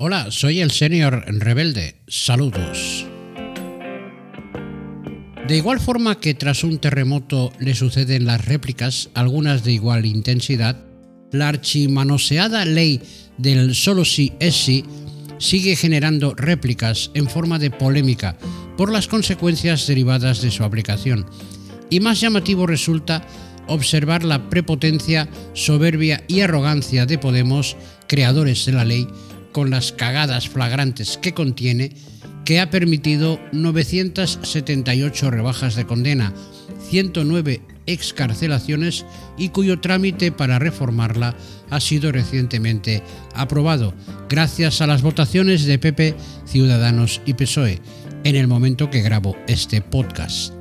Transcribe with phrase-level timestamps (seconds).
[0.00, 1.96] Hola, soy el Senior Rebelde.
[2.06, 3.04] Saludos.
[5.48, 10.80] De igual forma que tras un terremoto le suceden las réplicas, algunas de igual intensidad,
[11.32, 13.02] la archimanoseada ley
[13.38, 14.84] del solo sí es sí
[15.38, 18.38] sigue generando réplicas en forma de polémica
[18.76, 21.26] por las consecuencias derivadas de su aplicación.
[21.90, 23.26] Y más llamativo resulta
[23.66, 27.76] observar la prepotencia, soberbia y arrogancia de Podemos,
[28.06, 29.08] creadores de la ley,
[29.52, 31.92] con las cagadas flagrantes que contiene,
[32.44, 36.32] que ha permitido 978 rebajas de condena,
[36.88, 39.04] 109 excarcelaciones
[39.36, 41.34] y cuyo trámite para reformarla
[41.70, 43.02] ha sido recientemente
[43.34, 43.94] aprobado,
[44.28, 46.14] gracias a las votaciones de PP,
[46.46, 47.80] Ciudadanos y PSOE,
[48.24, 50.54] en el momento que grabo este podcast.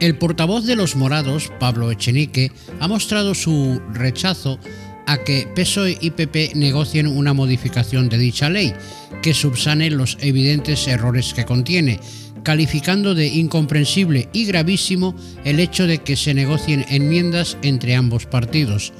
[0.00, 4.60] El portavoz de los morados, Pablo Echenique, ha mostrado su rechazo
[5.08, 8.74] a que PSOE y PP negocien una modificación de dicha ley
[9.22, 11.98] que subsane los evidentes errores que contiene,
[12.42, 18.92] calificando de incomprensible y gravísimo el hecho de que se negocien enmiendas entre ambos partidos.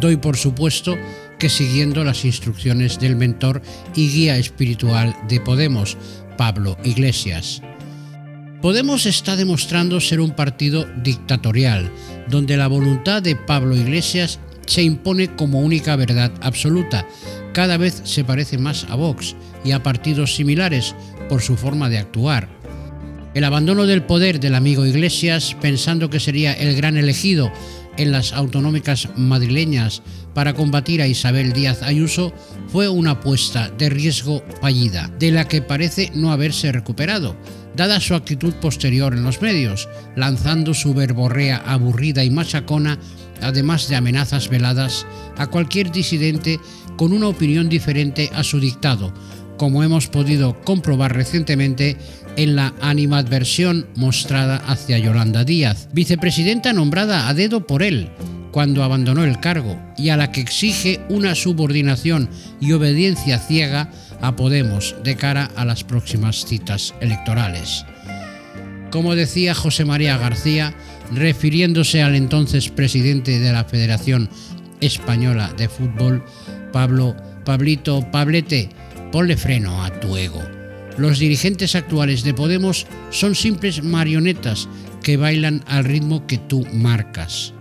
[0.00, 0.98] Doy por supuesto
[1.38, 3.62] que siguiendo las instrucciones del mentor
[3.94, 5.96] y guía espiritual de Podemos,
[6.36, 7.62] Pablo Iglesias.
[8.60, 11.92] Podemos está demostrando ser un partido dictatorial,
[12.28, 17.06] donde la voluntad de Pablo Iglesias se impone como única verdad absoluta.
[17.52, 20.94] Cada vez se parece más a Vox y a partidos similares
[21.28, 22.48] por su forma de actuar.
[23.34, 27.50] El abandono del poder del amigo Iglesias, pensando que sería el gran elegido
[27.96, 30.02] en las autonómicas madrileñas
[30.34, 32.32] para combatir a Isabel Díaz Ayuso,
[32.68, 37.36] fue una apuesta de riesgo fallida, de la que parece no haberse recuperado
[37.76, 42.98] dada su actitud posterior en los medios, lanzando su verborrea aburrida y machacona,
[43.40, 46.60] además de amenazas veladas a cualquier disidente
[46.96, 49.12] con una opinión diferente a su dictado,
[49.56, 51.96] como hemos podido comprobar recientemente
[52.36, 58.10] en la animadversión mostrada hacia Yolanda Díaz, vicepresidenta nombrada a dedo por él,
[58.50, 62.28] cuando abandonó el cargo y a la que exige una subordinación
[62.60, 67.84] y obediencia ciega a Podemos de cara a las próximas citas electorales.
[68.90, 70.72] Como decía José María García,
[71.16, 74.28] refiriéndose al entonces presidente de la Federación
[74.80, 76.24] Española de Fútbol,
[76.72, 78.70] Pablo, Pablito, Pablete,
[79.12, 80.42] ponle freno a tu ego.
[80.96, 84.68] Los dirigentes actuales de Podemos son simples marionetas
[85.02, 87.52] que bailan al ritmo que tú marcas.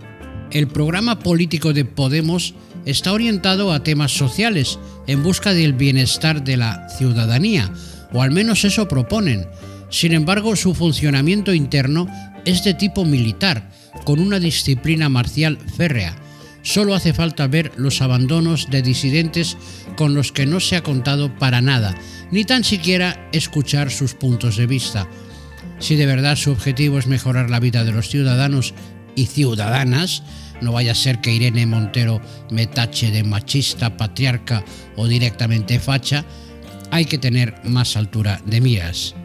[0.52, 2.54] El programa político de Podemos
[2.86, 7.72] está orientado a temas sociales en busca del bienestar de la ciudadanía,
[8.12, 9.48] o al menos eso proponen.
[9.90, 12.08] Sin embargo, su funcionamiento interno
[12.46, 13.70] es de tipo militar,
[14.06, 16.16] con una disciplina marcial férrea.
[16.62, 19.58] Solo hace falta ver los abandonos de disidentes
[19.98, 21.96] con los que no se ha contado para nada,
[22.32, 25.08] ni tan siquiera escuchar sus puntos de vista.
[25.80, 28.74] Si de verdad su objetivo es mejorar la vida de los ciudadanos
[29.16, 30.24] y ciudadanas,
[30.62, 34.64] no vaya a ser que Irene Montero me tache de machista, patriarca
[34.96, 36.24] o directamente facha,
[36.92, 39.16] hay que tener más altura de miras.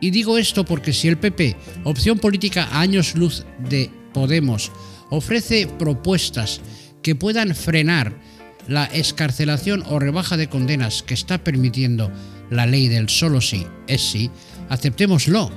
[0.00, 4.72] Y digo esto porque si el PP, opción política a años luz de Podemos,
[5.10, 6.60] ofrece propuestas
[7.02, 8.14] que puedan frenar
[8.66, 12.10] la escarcelación o rebaja de condenas que está permitiendo
[12.50, 14.30] la ley del solo sí es sí,
[14.68, 15.50] aceptémoslo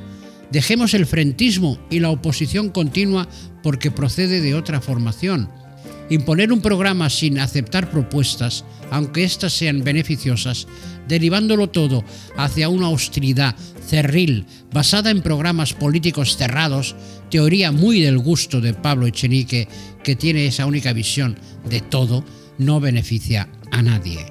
[0.53, 3.27] Dejemos el frentismo y la oposición continua
[3.63, 5.49] porque procede de otra formación.
[6.09, 10.67] Imponer un programa sin aceptar propuestas, aunque éstas sean beneficiosas,
[11.07, 12.03] derivándolo todo
[12.37, 13.55] hacia una hostilidad
[13.85, 16.95] cerril basada en programas políticos cerrados,
[17.29, 19.67] teoría muy del gusto de Pablo Echenique,
[20.03, 21.37] que tiene esa única visión
[21.69, 22.23] de todo,
[22.57, 24.25] no beneficia a nadie.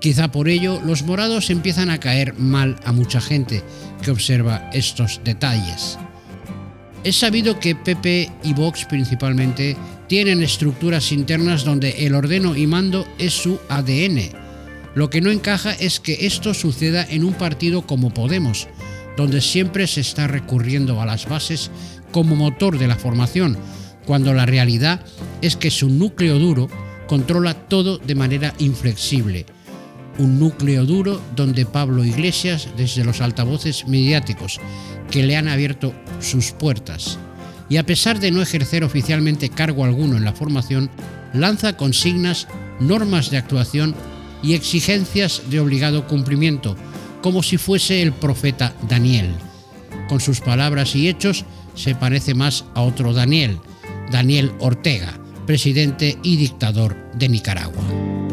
[0.00, 3.62] Quizá por ello los morados empiezan a caer mal a mucha gente
[4.02, 5.98] que observa estos detalles.
[7.04, 9.76] Es sabido que PP y Vox principalmente
[10.08, 14.30] tienen estructuras internas donde el ordeno y mando es su ADN.
[14.94, 18.68] Lo que no encaja es que esto suceda en un partido como Podemos,
[19.18, 21.70] donde siempre se está recurriendo a las bases
[22.10, 23.58] como motor de la formación,
[24.06, 25.04] cuando la realidad
[25.42, 26.70] es que su núcleo duro
[27.06, 29.44] controla todo de manera inflexible
[30.18, 34.60] un núcleo duro donde Pablo Iglesias, desde los altavoces mediáticos
[35.10, 37.18] que le han abierto sus puertas,
[37.68, 40.90] y a pesar de no ejercer oficialmente cargo alguno en la formación,
[41.32, 42.46] lanza consignas,
[42.80, 43.94] normas de actuación
[44.42, 46.76] y exigencias de obligado cumplimiento,
[47.22, 49.34] como si fuese el profeta Daniel.
[50.08, 53.58] Con sus palabras y hechos se parece más a otro Daniel,
[54.10, 58.23] Daniel Ortega, presidente y dictador de Nicaragua.